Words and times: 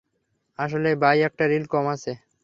আসলে, 0.59 0.89
বাই 1.01 1.17
একটা 1.21 1.43
রিল 1.51 1.65
কম 1.73 1.85
আছে। 1.95 2.11